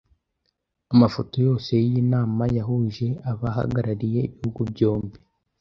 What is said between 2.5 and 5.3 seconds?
yahuje abahagarariye ibihugu byombi.